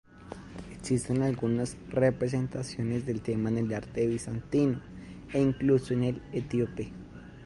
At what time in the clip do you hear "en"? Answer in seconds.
3.49-3.59, 5.93-6.03